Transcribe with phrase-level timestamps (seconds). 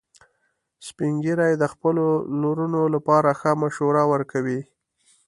[0.87, 2.05] سپین ږیری د خپلو
[2.41, 4.59] لورونو لپاره ښه مشوره ورکوي